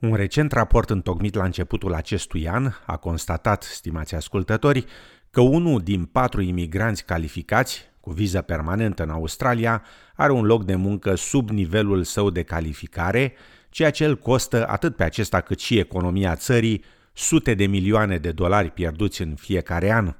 Un 0.00 0.14
recent 0.14 0.52
raport 0.52 0.90
întocmit 0.90 1.34
la 1.34 1.44
începutul 1.44 1.94
acestui 1.94 2.48
an 2.48 2.70
a 2.86 2.96
constatat, 2.96 3.62
stimați 3.62 4.14
ascultători, 4.14 4.84
că 5.30 5.40
unul 5.40 5.80
din 5.80 6.04
patru 6.04 6.40
imigranți 6.40 7.04
calificați 7.04 7.90
cu 8.00 8.10
viză 8.10 8.42
permanentă 8.42 9.02
în 9.02 9.10
Australia 9.10 9.82
are 10.14 10.32
un 10.32 10.44
loc 10.44 10.64
de 10.64 10.74
muncă 10.74 11.14
sub 11.14 11.50
nivelul 11.50 12.02
său 12.02 12.30
de 12.30 12.42
calificare, 12.42 13.32
ceea 13.70 13.90
ce 13.90 14.04
îl 14.04 14.16
costă 14.16 14.68
atât 14.68 14.96
pe 14.96 15.04
acesta 15.04 15.40
cât 15.40 15.60
și 15.60 15.78
economia 15.78 16.36
țării 16.36 16.84
sute 17.12 17.54
de 17.54 17.66
milioane 17.66 18.18
de 18.18 18.30
dolari 18.30 18.70
pierduți 18.70 19.22
în 19.22 19.34
fiecare 19.34 19.92
an. 19.92 20.14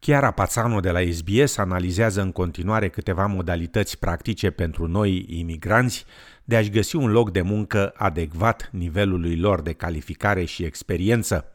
Chiar 0.00 0.24
Apazano 0.24 0.80
de 0.80 0.90
la 0.90 1.00
SBS 1.12 1.56
analizează 1.56 2.20
în 2.20 2.32
continuare 2.32 2.88
câteva 2.88 3.26
modalități 3.26 3.98
practice 3.98 4.50
pentru 4.50 4.86
noi 4.86 5.24
imigranți 5.28 6.04
de 6.44 6.56
a-și 6.56 6.70
găsi 6.70 6.96
un 6.96 7.10
loc 7.10 7.30
de 7.30 7.40
muncă 7.40 7.92
adecvat 7.96 8.68
nivelului 8.72 9.36
lor 9.36 9.60
de 9.60 9.72
calificare 9.72 10.44
și 10.44 10.64
experiență. 10.64 11.52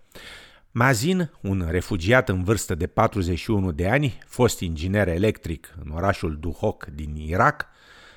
Mazin, 0.72 1.32
un 1.42 1.68
refugiat 1.70 2.30
în 2.30 2.44
vârstă 2.44 2.76
de 2.76 2.88
41 2.88 3.72
de 3.72 3.90
ani, 3.90 4.18
fost 4.28 4.60
inginer 4.60 5.08
electric 5.08 5.76
în 5.84 5.92
orașul 5.92 6.38
Duhok 6.40 6.86
din 6.86 7.16
Irak, 7.16 7.66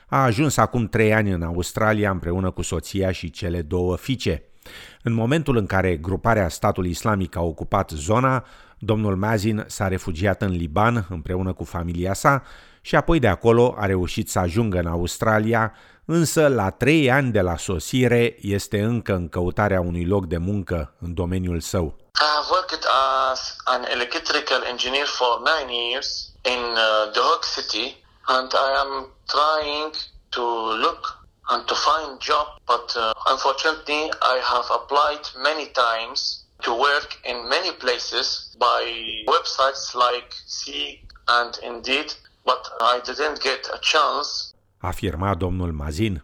a 0.07 0.23
ajuns 0.23 0.57
acum 0.57 0.89
trei 0.89 1.15
ani 1.15 1.31
în 1.31 1.43
Australia 1.43 2.11
împreună 2.11 2.51
cu 2.51 2.63
soția 2.63 3.11
și 3.11 3.31
cele 3.31 3.63
două 3.63 3.97
fiice. 3.97 4.48
În 5.03 5.13
momentul 5.13 5.57
în 5.57 5.67
care 5.67 5.97
gruparea 5.97 6.49
statului 6.49 6.91
islamic 6.91 7.37
a 7.37 7.41
ocupat 7.41 7.91
zona, 7.91 8.45
domnul 8.79 9.17
Mazin 9.17 9.65
s-a 9.67 9.89
refugiat 9.89 10.43
în 10.43 10.51
Liban 10.51 11.07
împreună 11.09 11.53
cu 11.53 11.65
familia 11.65 12.13
sa 12.13 12.43
și 12.81 12.97
apoi 12.97 13.19
de 13.19 13.29
acolo 13.29 13.75
a 13.79 13.87
reușit 13.87 14.31
să 14.31 14.39
ajungă 14.39 14.79
în 14.79 14.87
Australia, 14.87 15.73
însă 16.05 16.47
la 16.49 16.71
trei 16.71 17.11
ani 17.11 17.33
de 17.33 17.41
la 17.41 17.57
sosire 17.57 18.37
este 18.41 18.83
încă 18.83 19.15
în 19.15 19.29
căutarea 19.29 19.81
unui 19.81 20.05
loc 20.05 20.27
de 20.27 20.37
muncă 20.37 20.95
în 21.01 21.15
domeniul 21.15 21.61
său. 21.61 21.97
I 22.21 22.29
have 22.37 22.49
worked 22.51 22.85
as 23.31 23.57
an 23.65 23.83
electrical 23.95 24.63
engineer 24.71 25.07
for 25.07 25.33
nine 25.51 25.71
years 25.91 26.09
in 26.55 26.63
uh, 26.87 27.11
the 27.15 27.23
Hague 27.29 27.49
City, 27.55 27.87
and 28.27 28.49
I 28.69 28.71
am 28.85 28.93
trying 29.35 29.91
to 30.37 30.45
look 30.85 31.01
and 31.53 31.63
to 31.67 31.75
find 31.75 32.21
job, 32.31 32.47
but 32.73 32.87
uh, 32.97 33.13
unfortunately 33.33 34.03
I 34.35 34.37
have 34.53 34.69
applied 34.79 35.25
many 35.49 35.67
times 35.85 36.19
to 36.67 36.71
work 36.87 37.09
in 37.31 37.37
many 37.49 37.73
places 37.85 38.27
by 38.59 38.83
websites 39.35 39.85
like 39.95 40.31
Seek 40.47 41.01
and 41.39 41.53
Indeed, 41.71 42.09
but 42.45 42.63
I 42.81 43.01
didn't 43.09 43.39
get 43.49 43.63
a 43.73 43.81
chance. 43.93 44.29
Afirma 44.79 45.35
domnul 45.35 45.73
Mazin. 45.73 46.23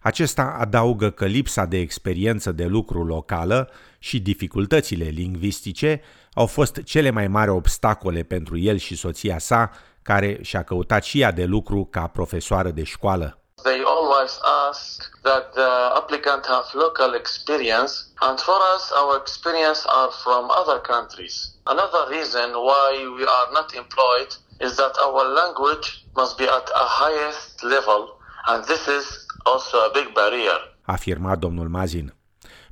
Acesta 0.00 0.56
adaugă 0.58 1.10
că 1.10 1.24
lipsa 1.24 1.64
de 1.64 1.76
experiență 1.78 2.52
de 2.52 2.64
lucru 2.64 3.04
locală 3.04 3.70
și 3.98 4.20
dificultățile 4.20 5.04
lingvistice 5.04 6.00
au 6.34 6.46
fost 6.46 6.82
cele 6.82 7.10
mai 7.10 7.28
mari 7.28 7.50
obstacole 7.50 8.22
pentru 8.22 8.58
el 8.58 8.76
și 8.76 8.96
soția 8.96 9.38
sa, 9.38 9.70
care 10.02 10.38
și-a 10.42 10.62
căutat 10.62 11.04
și 11.04 11.20
ea 11.20 11.32
de 11.32 11.44
lucru 11.44 11.84
ca 11.90 12.06
profesoară 12.06 12.70
de 12.70 12.82
școală. 12.82 13.43
They 13.64 13.82
always 13.82 14.38
ask 14.44 15.10
that 15.22 15.54
the 15.54 15.92
applicant 15.96 16.44
have 16.46 16.66
local 16.74 17.14
experience, 17.14 18.12
and 18.20 18.38
for 18.38 18.58
us, 18.74 18.92
our 18.94 19.16
experience 19.16 19.86
are 19.86 20.10
from 20.22 20.50
other 20.50 20.80
countries. 20.80 21.56
Another 21.66 22.10
reason 22.10 22.52
why 22.52 22.88
we 23.16 23.24
are 23.24 23.48
not 23.52 23.74
employed 23.74 24.36
is 24.60 24.76
that 24.76 24.94
our 25.06 25.24
language 25.40 26.04
must 26.14 26.36
be 26.36 26.44
at 26.44 26.68
a 26.84 26.86
highest 27.00 27.64
level, 27.64 28.18
and 28.48 28.64
this 28.66 28.86
is 28.86 29.26
also 29.46 29.78
a 29.78 29.90
big 29.94 30.14
barrier. 30.14 30.58
Afirma 30.86 31.34
domnul 31.36 31.70
Mazin. 31.70 32.12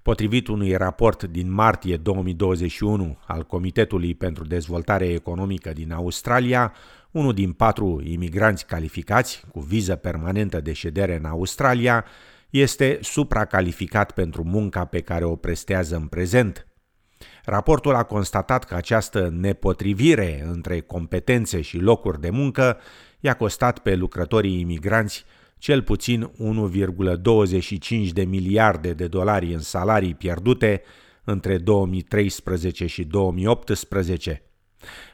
Potrivit 0.02 0.48
unui 0.48 0.76
raport 0.76 1.22
din 1.22 1.52
martie 1.52 1.96
2021 1.96 3.18
al 3.26 3.42
Comitetului 3.44 4.14
pentru 4.14 4.44
Dezvoltare 4.44 5.06
Economică 5.08 5.72
din 5.72 5.92
Australia, 5.92 6.72
unul 7.10 7.34
din 7.34 7.52
patru 7.52 8.02
imigranți 8.04 8.66
calificați 8.66 9.44
cu 9.52 9.60
viză 9.60 9.96
permanentă 9.96 10.60
de 10.60 10.72
ședere 10.72 11.16
în 11.16 11.24
Australia 11.24 12.04
este 12.50 12.98
supracalificat 13.02 14.12
pentru 14.12 14.44
munca 14.44 14.84
pe 14.84 15.00
care 15.00 15.24
o 15.24 15.36
prestează 15.36 15.96
în 15.96 16.06
prezent. 16.06 16.66
Raportul 17.44 17.94
a 17.94 18.02
constatat 18.02 18.64
că 18.64 18.74
această 18.74 19.28
nepotrivire 19.32 20.44
între 20.46 20.80
competențe 20.80 21.60
și 21.60 21.78
locuri 21.78 22.20
de 22.20 22.30
muncă 22.30 22.78
i-a 23.20 23.34
costat 23.34 23.78
pe 23.78 23.94
lucrătorii 23.94 24.60
imigranți 24.60 25.24
cel 25.62 25.82
puțin 25.82 26.30
1,25 26.38 28.12
de 28.12 28.24
miliarde 28.24 28.92
de 28.92 29.06
dolari 29.06 29.52
în 29.52 29.60
salarii 29.60 30.14
pierdute 30.14 30.82
între 31.24 31.58
2013 31.58 32.86
și 32.86 33.04
2018. 33.04 34.42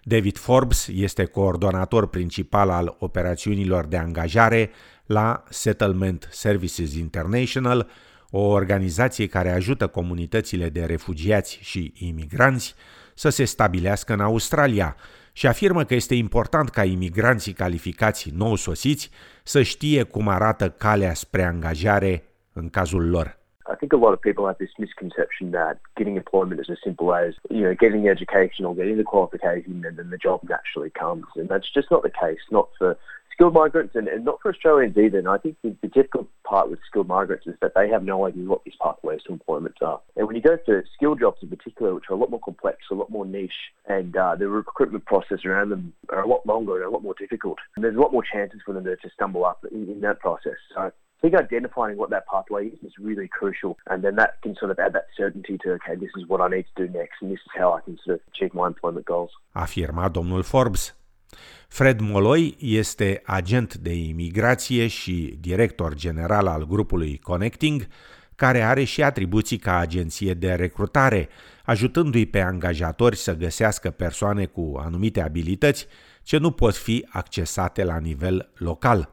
David 0.03 0.37
Forbes 0.37 0.88
este 0.92 1.25
coordonator 1.25 2.08
principal 2.08 2.70
al 2.70 2.97
operațiunilor 2.98 3.87
de 3.87 3.97
angajare 3.97 4.70
la 5.06 5.44
Settlement 5.48 6.28
Services 6.31 6.94
International, 6.94 7.88
o 8.31 8.41
organizație 8.41 9.27
care 9.27 9.50
ajută 9.50 9.87
comunitățile 9.87 10.69
de 10.69 10.84
refugiați 10.84 11.59
și 11.62 11.93
imigranți 11.97 12.75
să 13.15 13.28
se 13.28 13.44
stabilească 13.44 14.12
în 14.12 14.21
Australia 14.21 14.97
și 15.33 15.47
afirmă 15.47 15.84
că 15.84 15.94
este 15.94 16.15
important 16.15 16.69
ca 16.69 16.84
imigranții 16.84 17.53
calificați 17.53 18.31
nou 18.37 18.55
sosiți 18.55 19.11
să 19.43 19.62
știe 19.62 20.03
cum 20.03 20.28
arată 20.28 20.69
calea 20.71 21.15
spre 21.15 21.43
angajare 21.43 22.22
în 22.53 22.69
cazul 22.69 23.09
lor. 23.09 23.37
I 23.72 23.77
think 23.77 23.93
a 23.93 23.97
lot 23.97 24.15
of 24.17 24.21
people 24.21 24.44
have 24.50 24.65
this 24.65 24.75
misconception 24.78 25.50
that 25.50 25.77
getting 25.99 26.17
employment 26.17 26.61
is 26.61 26.71
as 26.77 26.81
simple 26.88 27.09
as, 27.25 27.33
you 27.50 27.62
know, 27.67 27.75
getting 27.84 28.00
the 28.05 28.11
education 28.17 28.62
or 28.67 28.75
getting 28.81 28.97
the 29.03 29.11
qualification 29.15 29.75
and 29.88 29.94
then 29.99 30.09
the 30.15 30.22
job 30.27 30.38
naturally 30.56 30.93
comes. 31.05 31.27
And 31.41 31.47
that's 31.53 31.71
just 31.78 31.88
not 31.94 32.03
the 32.09 32.17
case, 32.25 32.43
not 32.59 32.69
for 32.78 32.91
skilled 33.38 33.54
migrants 33.54 33.94
and, 33.94 34.09
and 34.09 34.25
not 34.25 34.41
for 34.43 34.53
Australians 34.53 34.97
either. 34.99 35.19
And 35.19 35.28
I 35.28 35.38
think 35.38 35.56
the, 35.62 35.75
the 35.81 35.87
difficult 35.88 36.26
part 36.43 36.69
with 36.69 36.81
skilled 36.88 37.06
migrants 37.06 37.47
is 37.47 37.54
that 37.62 37.72
they 37.76 37.88
have 37.88 38.03
no 38.03 38.26
idea 38.26 38.44
what 38.44 38.65
these 38.65 38.75
pathways 38.82 39.22
to 39.26 39.32
employment 39.32 39.76
are. 39.81 40.00
And 40.16 40.26
when 40.26 40.34
you 40.34 40.43
go 40.43 40.56
to 40.56 40.82
skilled 40.97 41.21
jobs 41.21 41.38
in 41.41 41.49
particular, 41.49 41.94
which 41.94 42.04
are 42.10 42.15
a 42.15 42.16
lot 42.16 42.31
more 42.31 42.41
complex, 42.41 42.78
a 42.91 42.94
lot 42.94 43.10
more 43.10 43.25
niche, 43.25 43.53
and 43.87 44.16
uh, 44.16 44.34
the 44.34 44.49
recruitment 44.49 45.04
process 45.04 45.44
around 45.44 45.69
them 45.69 45.93
are 46.09 46.22
a 46.22 46.28
lot 46.28 46.44
longer 46.47 46.76
and 46.78 46.87
a 46.87 46.91
lot 46.91 47.04
more 47.04 47.15
difficult. 47.16 47.59
And 47.76 47.84
there's 47.84 47.97
a 47.97 48.00
lot 48.00 48.12
more 48.12 48.25
chances 48.25 48.60
for 48.66 48.75
them 48.75 48.84
to, 48.84 48.97
to 48.97 49.10
stumble 49.15 49.44
up 49.44 49.65
in, 49.70 49.88
in 49.88 50.00
that 50.00 50.19
process. 50.19 50.56
So 50.75 50.81
I 50.81 50.91
think 51.22 51.37
identifying 51.37 51.97
what 51.97 52.10
that 52.10 52.26
pathway 52.26 52.66
is 52.66 52.78
is 52.82 52.93
really 52.99 53.28
crucial, 53.28 53.78
and 53.88 54.03
then 54.03 54.16
that 54.16 54.43
can 54.43 54.56
sort 54.56 54.72
of 54.72 54.81
add 54.81 54.94
that 54.94 55.06
certainty 55.16 55.59
to 55.59 55.72
okay, 55.75 55.94
this 55.94 56.10
is 56.16 56.26
what 56.26 56.41
I 56.41 56.49
need 56.49 56.66
to 56.75 56.87
do 56.87 56.93
next, 56.93 57.22
and 57.22 57.31
this 57.31 57.38
is 57.38 57.53
how 57.56 57.72
I 57.72 57.81
can 57.81 57.99
sort 58.05 58.16
of 58.16 58.20
achieve 58.32 58.55
my 58.55 58.66
employment 58.66 59.06
goals. 59.06 59.31
Afirma 59.55 60.10
domnul 60.10 60.44
Forbes. 60.44 60.97
Fred 61.69 62.00
Moloi 62.00 62.56
este 62.59 63.22
agent 63.25 63.75
de 63.75 63.94
imigrație 63.94 64.87
și 64.87 65.37
director 65.41 65.94
general 65.94 66.47
al 66.47 66.66
grupului 66.66 67.19
Connecting, 67.19 67.87
care 68.37 68.62
are 68.62 68.84
și 68.84 69.03
atribuții 69.03 69.56
ca 69.56 69.78
agenție 69.78 70.34
de 70.34 70.53
recrutare, 70.53 71.28
ajutându-i 71.65 72.27
pe 72.27 72.41
angajatori 72.41 73.17
să 73.17 73.37
găsească 73.37 73.91
persoane 73.91 74.47
cu 74.47 74.75
anumite 74.84 75.21
abilități 75.21 75.87
ce 76.22 76.38
nu 76.38 76.50
pot 76.50 76.77
fi 76.77 77.06
accesate 77.09 77.84
la 77.84 77.99
nivel 77.99 78.50
local. 78.55 79.11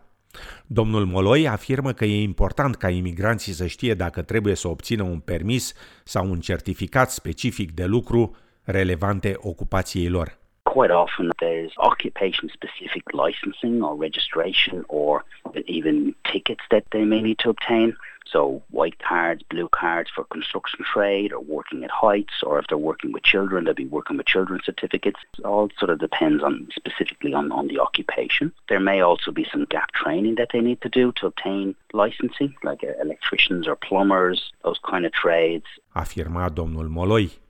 Domnul 0.67 1.05
Moloi 1.05 1.47
afirmă 1.47 1.93
că 1.93 2.05
e 2.05 2.21
important 2.21 2.75
ca 2.75 2.89
imigranții 2.89 3.53
să 3.53 3.65
știe 3.65 3.93
dacă 3.93 4.21
trebuie 4.21 4.55
să 4.55 4.67
obțină 4.67 5.03
un 5.03 5.19
permis 5.19 5.73
sau 6.03 6.29
un 6.29 6.39
certificat 6.39 7.11
specific 7.11 7.71
de 7.71 7.85
lucru 7.85 8.35
relevante 8.63 9.35
ocupației 9.37 10.07
lor. 10.09 10.43
Quite 10.75 10.91
often 10.91 11.31
there's 11.39 11.71
occupation 11.77 12.49
specific 12.49 13.03
licensing 13.13 13.81
or 13.81 13.95
registration 13.95 14.83
or 14.89 15.23
even 15.67 16.13
tickets 16.29 16.65
that 16.69 16.83
they 16.91 17.05
may 17.05 17.21
need 17.21 17.39
to 17.39 17.49
obtain. 17.49 17.95
So 18.29 18.61
white 18.71 18.99
cards, 18.99 19.41
blue 19.49 19.69
cards 19.69 20.09
for 20.13 20.25
construction 20.25 20.83
trade 20.83 21.31
or 21.31 21.39
working 21.39 21.85
at 21.85 21.91
heights, 21.91 22.43
or 22.43 22.59
if 22.59 22.67
they're 22.67 22.77
working 22.77 23.13
with 23.13 23.23
children, 23.23 23.63
they'll 23.63 23.73
be 23.73 23.85
working 23.85 24.17
with 24.17 24.25
children 24.25 24.59
certificates. 24.65 25.21
It 25.39 25.45
all 25.45 25.69
sort 25.79 25.91
of 25.91 25.99
depends 25.99 26.43
on 26.43 26.67
specifically 26.75 27.33
on, 27.33 27.53
on 27.53 27.69
the 27.69 27.79
occupation. 27.79 28.51
There 28.67 28.81
may 28.81 28.99
also 28.99 29.31
be 29.31 29.47
some 29.49 29.63
gap 29.69 29.93
training 29.93 30.35
that 30.35 30.49
they 30.51 30.59
need 30.59 30.81
to 30.81 30.89
do 30.89 31.13
to 31.13 31.27
obtain 31.27 31.73
licensing, 31.93 32.53
like 32.65 32.83
uh, 32.83 33.01
electricians 33.01 33.65
or 33.65 33.77
plumbers, 33.77 34.51
those 34.65 34.79
kind 34.83 35.05
of 35.05 35.13
trades. 35.13 35.67
Afirma 35.95 36.49
domnul 36.49 36.89
Moloi. 36.89 37.44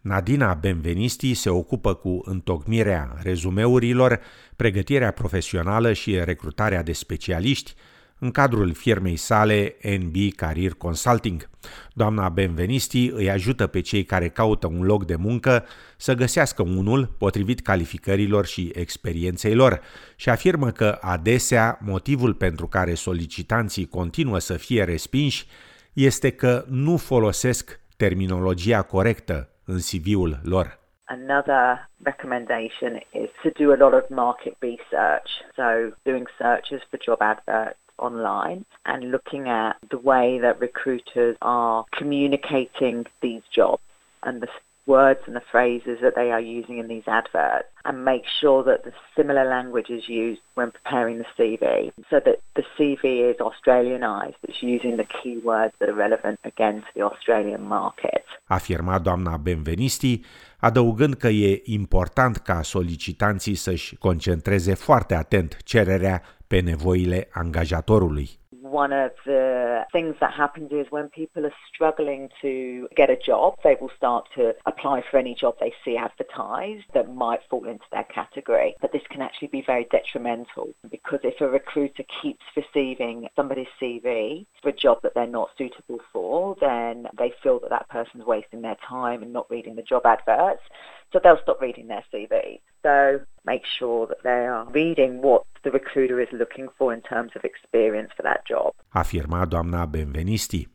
Nadina 0.00 0.54
Benvenisti 0.54 1.34
se 1.34 1.50
ocupă 1.50 1.94
cu 1.94 2.20
întocmirea 2.24 3.16
rezumeurilor, 3.22 4.20
pregătirea 4.56 5.10
profesională 5.10 5.92
și 5.92 6.24
recrutarea 6.24 6.82
de 6.82 6.92
specialiști, 6.92 7.74
în 8.18 8.30
cadrul 8.30 8.72
firmei 8.72 9.16
sale 9.16 9.76
NB 9.98 10.14
Career 10.36 10.72
Consulting. 10.72 11.48
Doamna 11.92 12.28
Benvenisti 12.28 13.10
îi 13.10 13.30
ajută 13.30 13.66
pe 13.66 13.80
cei 13.80 14.04
care 14.04 14.28
caută 14.28 14.66
un 14.66 14.82
loc 14.82 15.06
de 15.06 15.16
muncă 15.16 15.64
să 15.96 16.14
găsească 16.14 16.62
unul 16.62 17.14
potrivit 17.18 17.60
calificărilor 17.60 18.46
și 18.46 18.70
experienței 18.74 19.54
lor 19.54 19.80
și 20.16 20.28
afirmă 20.28 20.70
că 20.70 20.98
adesea 21.00 21.78
motivul 21.82 22.34
pentru 22.34 22.66
care 22.66 22.94
solicitanții 22.94 23.86
continuă 23.86 24.38
să 24.38 24.52
fie 24.56 24.84
respinși 24.84 25.46
este 25.92 26.30
că 26.30 26.64
nu 26.68 26.96
folosesc 26.96 27.80
terminologia 27.96 28.82
corectă 28.82 29.50
în 29.74 29.80
CV-ul 29.88 30.32
lor. 30.42 30.78
Another 31.04 31.88
recommendation 32.10 32.92
is 33.24 33.30
to 33.42 33.50
do 33.60 33.72
a 33.72 33.76
lot 33.84 33.94
of 34.00 34.04
market 34.08 34.54
research. 34.60 35.30
So, 35.58 35.66
doing 36.10 36.26
searches 36.38 36.80
for 36.88 36.98
job 37.06 37.20
adverts 37.20 37.78
online 37.96 38.64
and 38.84 39.10
looking 39.10 39.48
at 39.48 39.76
the 39.88 40.00
way 40.10 40.38
that 40.44 40.60
recruiters 40.60 41.36
are 41.40 41.84
communicating 41.98 43.06
these 43.20 43.42
jobs 43.58 43.82
and 44.22 44.40
the 44.40 44.48
words 44.96 45.22
and 45.26 45.34
the 45.40 45.46
phrases 45.52 45.96
that 46.04 46.14
they 46.20 46.28
are 46.36 46.44
using 46.58 46.76
in 46.82 46.86
these 46.94 47.08
adverts 47.20 47.70
and 47.86 47.96
make 48.12 48.24
sure 48.40 48.60
that 48.70 48.80
the 48.86 48.92
similar 49.16 49.44
language 49.56 49.90
is 49.98 50.04
used 50.22 50.42
when 50.58 50.70
preparing 50.78 51.16
the 51.22 51.30
CV 51.36 51.64
so 52.10 52.16
that 52.26 52.38
the 52.58 52.64
CV 52.74 53.04
is 53.30 53.38
Australianized, 53.48 54.40
it's 54.48 54.62
using 54.74 54.94
the 55.02 55.08
keywords 55.16 55.74
that 55.78 55.88
are 55.92 56.00
relevant 56.06 56.38
again 56.52 56.76
to 56.86 56.90
the 56.96 57.02
Australian 57.10 57.62
market. 57.78 58.24
Afirma 58.46 58.98
doamna 58.98 59.36
Benvenisti, 59.36 60.20
adăugând 60.58 61.14
că 61.14 61.28
e 61.28 61.62
important 61.64 62.36
ca 62.36 62.62
solicitanții 62.62 63.54
să-și 63.54 63.96
concentreze 63.96 64.74
foarte 64.74 65.14
atent 65.14 65.56
cererea 65.64 66.22
pe 66.46 66.60
nevoile 66.60 67.28
angajatorului. 67.32 68.39
One 68.70 68.92
of 68.92 69.10
the 69.26 69.84
things 69.92 70.14
that 70.20 70.32
happens 70.32 70.70
is 70.72 70.86
when 70.90 71.08
people 71.08 71.44
are 71.44 71.52
struggling 71.72 72.28
to 72.40 72.88
get 72.96 73.10
a 73.10 73.16
job, 73.16 73.56
they 73.64 73.76
will 73.80 73.90
start 73.96 74.28
to 74.36 74.54
apply 74.66 75.02
for 75.10 75.18
any 75.18 75.34
job 75.34 75.56
they 75.58 75.72
see 75.84 75.96
advertised 75.96 76.84
that 76.94 77.12
might 77.12 77.40
fall 77.50 77.64
into 77.66 77.84
their 77.92 78.04
category. 78.04 78.74
But 78.80 78.92
this 78.92 79.02
can 79.10 79.22
actually 79.22 79.48
be 79.48 79.62
very 79.62 79.86
detrimental 79.90 80.74
because 80.90 81.20
if 81.24 81.40
a 81.40 81.48
recruiter 81.48 82.04
keeps 82.22 82.44
receiving 82.56 83.28
somebody's 83.34 83.66
CV 83.80 84.46
for 84.62 84.68
a 84.68 84.72
job 84.72 85.02
that 85.02 85.14
they're 85.14 85.26
not 85.26 85.50
suitable 85.58 85.98
for, 86.12 86.56
then 86.60 87.08
they 87.18 87.32
feel 87.42 87.58
that 87.60 87.70
that 87.70 87.88
person's 87.88 88.24
wasting 88.24 88.62
their 88.62 88.76
time 88.88 89.22
and 89.22 89.32
not 89.32 89.50
reading 89.50 89.74
the 89.74 89.82
job 89.82 90.06
adverts. 90.06 90.62
So 91.12 91.18
they'll 91.18 91.42
stop 91.42 91.60
reading 91.60 91.86
their 91.88 92.04
CV. 92.12 92.60
So 92.82 93.24
make 93.42 93.64
sure 93.78 94.06
that 94.06 94.22
they 94.22 94.46
are 94.54 94.66
reading 94.72 95.12
what 95.22 95.42
the 95.62 95.70
recruiter 95.70 96.20
is 96.20 96.28
looking 96.30 96.68
for 96.76 96.94
in 96.94 97.00
terms 97.00 97.30
of 97.36 97.42
experience 97.44 98.10
for 98.16 98.22
that 98.22 98.42
job. 98.50 98.70
Afirma 98.88 99.44
doamna 99.44 99.84
Benvenisti. 99.84 100.68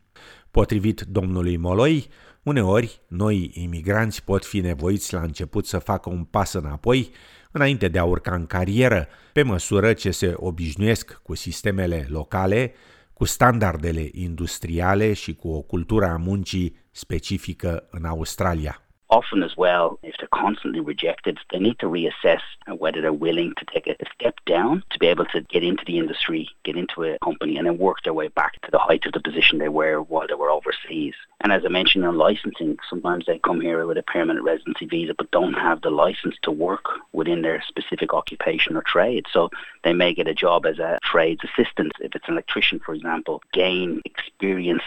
Potrivit 0.50 1.00
domnului 1.00 1.56
Moloi, 1.56 2.08
uneori 2.42 3.00
noi 3.08 3.50
imigranți 3.54 4.24
pot 4.24 4.44
fi 4.44 4.60
nevoiți 4.60 5.14
la 5.14 5.20
început 5.20 5.66
să 5.66 5.78
facă 5.78 6.10
un 6.10 6.24
pas 6.24 6.52
înapoi 6.52 7.10
înainte 7.52 7.88
de 7.88 7.98
a 7.98 8.04
urca 8.04 8.34
în 8.34 8.46
carieră, 8.46 9.08
pe 9.32 9.42
măsură 9.42 9.92
ce 9.92 10.10
se 10.10 10.32
obișnuiesc 10.36 11.20
cu 11.22 11.34
sistemele 11.34 12.06
locale, 12.08 12.72
cu 13.12 13.24
standardele 13.24 14.08
industriale 14.12 15.12
și 15.12 15.34
cu 15.34 15.48
o 15.48 15.60
cultură 15.60 16.06
a 16.06 16.16
muncii 16.16 16.76
specifică 16.90 17.86
în 17.90 18.04
Australia. 18.04 18.85
Often 19.10 19.42
as 19.42 19.56
well, 19.56 19.98
if 20.02 20.16
they're 20.18 20.28
constantly 20.34 20.80
rejected, 20.80 21.38
they 21.50 21.58
need 21.58 21.78
to 21.78 21.86
reassess 21.86 22.40
whether 22.78 23.00
they're 23.00 23.12
willing 23.12 23.54
to 23.56 23.64
take 23.72 23.86
a 23.86 23.96
step 24.14 24.34
down 24.46 24.82
to 24.90 24.98
be 24.98 25.06
able 25.06 25.24
to 25.26 25.40
get 25.42 25.62
into 25.62 25.84
the 25.86 25.98
industry, 25.98 26.48
get 26.64 26.76
into 26.76 27.04
a 27.04 27.18
company, 27.20 27.56
and 27.56 27.66
then 27.66 27.78
work 27.78 28.02
their 28.02 28.14
way 28.14 28.28
back 28.28 28.60
to 28.62 28.70
the 28.70 28.78
height 28.78 29.06
of 29.06 29.12
the 29.12 29.20
position 29.20 29.58
they 29.58 29.68
were 29.68 30.02
while 30.02 30.26
they 30.26 30.34
were 30.34 30.50
overseas. 30.50 31.14
And 31.40 31.52
as 31.52 31.64
I 31.64 31.68
mentioned 31.68 32.04
on 32.04 32.16
licensing, 32.16 32.78
sometimes 32.88 33.26
they 33.26 33.38
come 33.38 33.60
here 33.60 33.86
with 33.86 33.98
a 33.98 34.02
permanent 34.02 34.44
residency 34.44 34.86
visa 34.86 35.14
but 35.14 35.30
don't 35.30 35.54
have 35.54 35.82
the 35.82 35.90
license 35.90 36.36
to 36.42 36.50
work 36.50 36.86
within 37.12 37.42
their 37.42 37.62
specific 37.66 38.12
occupation 38.12 38.76
or 38.76 38.82
trade. 38.82 39.26
So 39.32 39.50
they 39.84 39.92
may 39.92 40.14
get 40.14 40.28
a 40.28 40.34
job 40.34 40.66
as 40.66 40.78
a 40.78 40.98
trades 41.02 41.42
assistant, 41.44 41.92
if 42.00 42.14
it's 42.14 42.26
an 42.26 42.34
electrician, 42.34 42.80
for 42.80 42.94
example, 42.94 43.42
gain 43.52 44.02
experience 44.04 44.82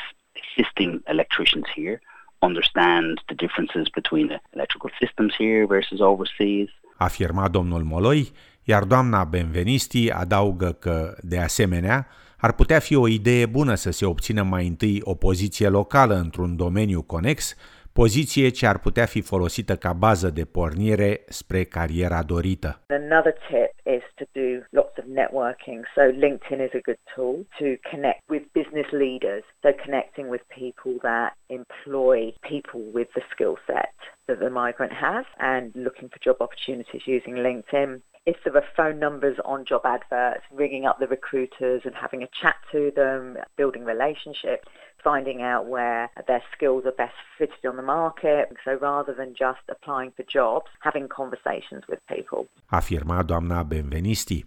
assisting 0.57 1.01
electricians 1.07 1.65
here 1.73 2.01
understand 2.39 3.21
the 3.25 3.35
differences 3.35 3.87
between 3.89 4.27
the 4.27 4.41
electrical 4.49 4.91
systems 4.99 5.33
here 5.37 5.65
versus 5.65 5.99
overseas. 5.99 6.69
Afirma 6.97 7.47
domnul 7.47 7.83
Moloi, 7.83 8.31
iar 8.63 8.83
doamna 8.83 9.23
Benvenisti 9.23 10.11
adaugă 10.11 10.71
că, 10.71 11.15
de 11.21 11.39
asemenea, 11.39 12.07
ar 12.37 12.53
putea 12.53 12.79
fi 12.79 12.95
o 12.95 13.07
idee 13.07 13.45
bună 13.45 13.75
să 13.75 13.91
se 13.91 14.05
obțină 14.05 14.43
mai 14.43 14.67
întâi 14.67 14.99
o 15.03 15.13
poziție 15.13 15.67
locală 15.67 16.15
într-un 16.15 16.55
domeniu 16.55 17.01
conex, 17.01 17.55
poziție 18.03 18.49
ce 18.49 18.67
ar 18.67 18.79
putea 18.79 19.05
fi 19.05 19.21
folosită 19.21 19.75
ca 19.75 19.93
bază 19.93 20.29
de 20.29 20.45
pornire 20.45 21.23
spre 21.27 21.63
cariera 21.63 22.23
dorită. 22.23 22.81
Another 22.87 23.35
tip 23.47 23.71
is 23.97 24.03
to 24.19 24.25
do 24.41 24.47
lots 24.79 24.95
of 25.01 25.05
networking. 25.21 25.79
So 25.95 26.01
LinkedIn 26.25 26.59
is 26.67 26.73
a 26.79 26.83
good 26.89 27.01
tool 27.13 27.35
to 27.59 27.67
connect 27.91 28.21
with 28.33 28.43
business 28.59 28.89
leaders. 29.03 29.43
So 29.63 29.69
connecting 29.85 30.27
with 30.33 30.43
people 30.61 30.93
that 31.09 31.29
employ 31.59 32.19
people 32.53 32.83
with 32.97 33.09
the 33.17 33.23
skill 33.33 33.55
set 33.69 33.95
that 34.27 34.39
the 34.45 34.51
migrant 34.61 34.93
has 35.07 35.25
and 35.51 35.63
looking 35.85 36.07
for 36.11 36.19
job 36.27 36.37
opportunities 36.45 37.03
using 37.15 37.35
LinkedIn 37.47 37.91
if 38.25 38.37
there 38.43 38.55
are 38.55 38.63
phone 38.75 38.99
numbers 38.99 39.37
on 39.43 39.65
job 39.65 39.81
adverts, 39.85 40.43
ringing 40.51 40.85
up 40.85 40.97
the 40.99 41.07
recruiters 41.07 41.81
and 41.85 41.95
having 41.95 42.21
a 42.21 42.29
chat 42.41 42.57
to 42.71 42.91
them, 42.95 43.37
building 43.57 43.83
relationships, 43.85 44.67
finding 45.03 45.39
out 45.51 45.65
where 45.75 46.11
their 46.25 46.43
skills 46.53 46.83
are 46.89 46.97
best 47.03 47.19
fitted 47.37 47.63
on 47.69 47.75
the 47.75 47.87
market. 47.97 48.43
So 48.65 48.71
rather 48.89 49.13
than 49.19 49.29
just 49.45 49.63
applying 49.75 50.11
for 50.15 50.25
jobs, 50.37 50.69
having 50.87 51.07
conversations 51.19 51.83
with 51.89 52.01
people. 52.15 52.41
Afirma 52.65 53.23
doamna 53.23 53.63
Benvenisti. 53.63 54.45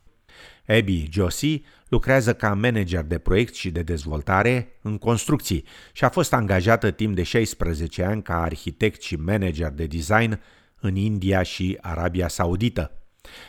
Abby 0.69 1.09
Josie 1.11 1.61
lucrează 1.89 2.35
ca 2.35 2.55
manager 2.55 3.03
de 3.03 3.19
proiect 3.19 3.55
și 3.55 3.71
de 3.71 3.83
dezvoltare 3.83 4.79
în 4.83 4.99
construcții 4.99 5.65
și 5.93 6.05
a 6.05 6.09
fost 6.09 6.33
angajată 6.33 6.91
timp 6.91 7.15
de 7.15 7.23
16 7.23 8.05
ani 8.05 8.23
ca 8.23 8.43
arhitect 8.43 9.03
și 9.03 9.17
manager 9.17 9.71
de 9.71 9.87
design 9.87 10.41
în 10.81 10.97
India 10.97 11.43
și 11.43 11.79
Arabia 11.81 12.29
Saudită. 12.29 12.91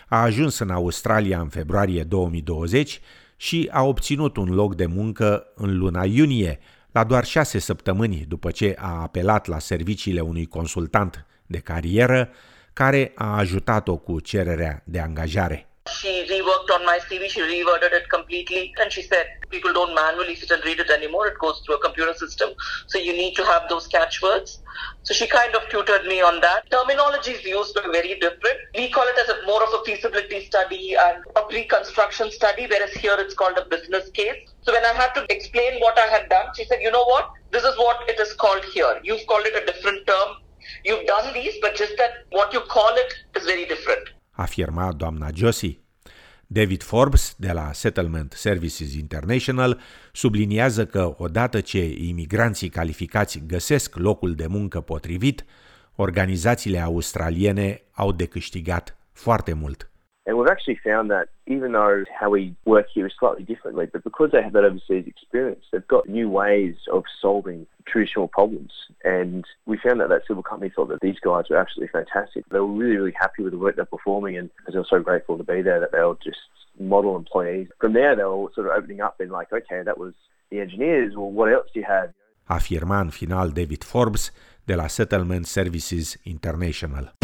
A 0.08 0.22
ajuns 0.22 0.60
în 0.60 0.70
Australia 0.70 1.40
în 1.40 1.50
februarie 1.50 2.04
2020 2.04 3.00
și 3.36 3.70
a 3.72 3.84
obținut 3.84 4.38
un 4.38 4.54
loc 4.54 4.76
de 4.76 4.86
muncă 4.86 5.48
în 5.56 5.78
luna 5.78 6.04
iunie, 6.06 6.60
la 6.94 7.04
doar 7.04 7.26
șase 7.26 7.60
săptămâni 7.60 8.26
după 8.28 8.52
ce 8.52 8.76
a 8.78 9.02
apelat 9.02 9.48
la 9.48 9.60
serviciile 9.60 10.22
unui 10.22 10.46
consultant 10.46 11.26
de 11.46 11.60
carieră 11.60 12.30
care 12.74 13.12
a 13.16 13.38
ajutat-o 13.38 13.98
cu 13.98 14.20
cererea 14.20 14.82
de 14.86 15.00
angajare. 15.00 15.68
She 16.00 16.14
reworked 16.36 16.70
on 16.78 16.84
my 16.92 16.98
CV, 17.08 17.24
she 17.28 17.44
reworded 17.56 17.94
it 18.00 18.08
completely, 18.08 18.64
and 18.82 18.90
she 18.90 19.02
said 19.02 19.26
people 19.50 19.74
don't 19.74 19.94
manually 19.94 20.36
sit 20.36 20.52
and 20.56 20.64
read 20.64 20.80
it 20.80 20.90
anymore. 20.90 21.28
It 21.28 21.38
goes 21.46 21.58
through 21.64 21.78
a 21.80 21.84
computer 21.88 22.16
system, 22.24 22.50
so 22.92 22.96
you 23.08 23.14
need 23.24 23.34
to 23.40 23.44
have 23.52 23.64
those 23.68 23.86
catchwords. 23.96 24.50
So 25.02 25.12
she 25.14 25.28
kind 25.28 25.54
of 25.58 25.64
tutored 25.72 26.06
me 26.14 26.18
on 26.30 26.36
that. 26.46 26.62
Terminologies 26.76 27.42
used 27.60 27.76
were 27.76 27.92
very 28.00 28.14
different. 28.26 28.58
We 28.80 28.88
call 28.96 29.08
it 29.12 29.18
as 29.24 29.30
a 29.36 29.38
more 29.46 29.64
of 29.68 29.72
a 29.78 29.82
feasibility 29.88 30.40
study 30.50 30.96
and 31.06 31.18
a 31.40 31.42
pre-construction 31.50 32.32
study, 32.32 32.64
whereas 32.72 32.94
here 33.04 33.18
it's 33.24 33.36
called 33.42 33.58
a 33.58 33.66
business 33.76 34.06
case. 34.20 34.53
So 34.64 34.72
when 34.76 34.86
I 34.92 34.94
had 35.02 35.12
to 35.18 35.22
explain 35.36 35.72
what 35.86 35.96
I 36.06 36.08
had 36.16 36.26
done, 36.30 36.48
she 36.56 36.64
said, 36.70 36.80
you 36.86 36.92
know 36.96 37.06
what? 37.14 37.26
This 37.52 37.64
is 37.70 37.76
what 37.86 37.98
it 38.12 38.18
is 38.26 38.32
called 38.44 38.64
here. 38.76 38.94
You've 39.08 39.26
called 39.30 39.46
it 39.50 39.56
a 39.62 39.66
different 39.72 40.02
term. 40.12 40.30
You've 40.88 41.06
done 41.06 41.28
these, 41.34 41.56
but 41.64 41.72
just 41.82 41.94
that 41.98 42.12
what 42.38 42.54
you 42.56 42.62
call 42.76 42.94
it 43.04 43.12
is 43.38 43.44
very 43.46 43.66
different. 43.66 44.06
afirma 44.36 44.92
doamna 44.92 45.30
Josie. 45.34 45.80
David 46.48 46.84
Forbes, 46.84 47.34
de 47.38 47.52
la 47.52 47.74
Settlement 47.74 48.34
Services 48.34 48.94
International, 48.94 49.80
subliniază 50.12 50.86
că 50.86 51.14
odată 51.18 51.62
ce 51.62 51.86
imigranții 51.86 52.70
calificați 52.70 53.42
găsesc 53.48 53.96
locul 53.96 54.36
de 54.36 54.48
muncă 54.48 54.82
potrivit, 54.82 55.46
organizațiile 55.96 56.80
australiene 56.80 57.82
au 57.92 58.12
de 58.12 58.26
câștigat 58.26 58.98
foarte 59.14 59.54
mult. 59.54 59.90
And 60.26 60.38
we've 60.38 60.48
actually 60.48 60.80
found 60.82 61.12
that 61.12 61.28
even 61.48 61.74
though 61.74 62.06
how 62.18 62.30
we 62.30 62.56
work 62.66 62.88
here 62.94 63.06
is 63.06 63.14
slightly 63.20 63.44
differently, 63.44 63.88
but 63.92 64.04
because 64.06 64.32
they 64.32 64.42
have 64.42 64.54
that 64.54 64.64
overseas 64.64 65.06
experience, 65.06 65.66
they've 65.72 65.88
got 65.88 66.08
new 66.08 66.30
ways 66.30 66.76
of 66.92 67.04
solving 67.22 67.68
traditional 67.86 68.30
problems. 68.30 68.72
And 69.04 69.44
we 69.66 69.78
found 69.78 70.00
that 70.00 70.10
that 70.10 70.22
civil 70.26 70.42
company 70.42 70.72
thought 70.74 70.88
that 70.90 71.02
these 71.02 71.20
guys 71.20 71.46
were 71.50 71.58
absolutely 71.58 71.92
fantastic. 71.92 72.46
They 72.50 72.60
were 72.60 72.66
really, 72.68 72.96
really 72.96 73.16
happy 73.20 73.44
with 73.44 73.52
the 73.52 73.60
work 73.60 73.76
they're 73.76 73.86
performing 73.86 74.38
and 74.38 74.50
they 74.72 74.78
were 74.78 74.86
so 74.90 75.02
grateful 75.02 75.38
to 75.38 75.44
be 75.44 75.62
there 75.62 75.82
that 75.82 75.92
they 75.92 76.00
were 76.00 76.18
just 76.24 76.40
model 76.80 77.18
employees. 77.18 77.68
From 77.80 77.94
there, 77.94 78.16
they 78.16 78.24
were 78.24 78.50
sort 78.56 78.68
of 78.68 78.74
opening 78.78 79.02
up 79.02 79.20
and 79.20 79.30
like, 79.30 79.52
okay, 79.52 79.84
that 79.84 79.98
was 79.98 80.14
the 80.52 80.62
engineers. 80.62 81.16
Well, 81.18 81.32
what 81.32 81.52
else 81.52 81.68
do 81.74 81.80
you 81.82 81.86
have? 81.86 82.14
Afirma 82.46 83.00
în 83.00 83.10
final 83.10 83.50
David 83.50 83.84
Forbes 83.84 84.34
de 84.64 84.76
la 84.76 84.88
Settlement 84.88 85.46
Services 85.46 86.16
International. 86.24 87.23